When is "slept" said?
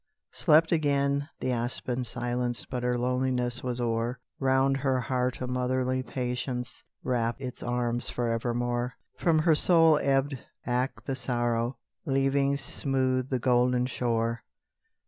0.31-0.71